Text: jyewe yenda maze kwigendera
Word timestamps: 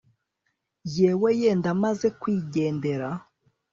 jyewe 0.91 1.29
yenda 1.41 1.71
maze 1.83 2.07
kwigendera 2.19 3.09